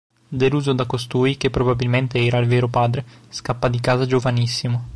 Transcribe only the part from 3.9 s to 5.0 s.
giovanissimo.